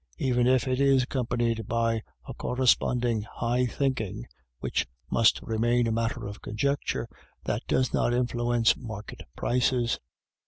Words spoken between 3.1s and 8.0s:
high thinking, which must remain a matter of conjecture, that does